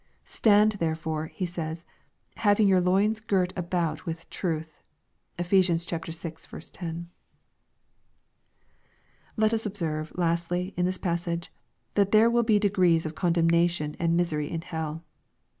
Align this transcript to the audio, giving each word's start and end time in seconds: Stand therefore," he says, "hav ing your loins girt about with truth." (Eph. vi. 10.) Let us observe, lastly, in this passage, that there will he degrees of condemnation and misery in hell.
Stand 0.25 0.71
therefore," 0.79 1.27
he 1.27 1.45
says, 1.45 1.85
"hav 2.37 2.59
ing 2.59 2.67
your 2.67 2.81
loins 2.81 3.19
girt 3.19 3.53
about 3.55 4.03
with 4.03 4.27
truth." 4.31 4.81
(Eph. 5.37 5.49
vi. 5.51 5.61
10.) 5.61 7.09
Let 9.37 9.53
us 9.53 9.65
observe, 9.67 10.11
lastly, 10.15 10.73
in 10.75 10.87
this 10.87 10.97
passage, 10.97 11.53
that 11.93 12.09
there 12.11 12.31
will 12.31 12.43
he 12.47 12.57
degrees 12.57 13.05
of 13.05 13.13
condemnation 13.13 13.95
and 13.99 14.17
misery 14.17 14.49
in 14.49 14.61
hell. 14.63 15.03